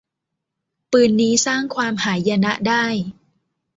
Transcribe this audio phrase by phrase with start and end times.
[0.91, 2.85] ปืนนี้สร้างความหายนะได้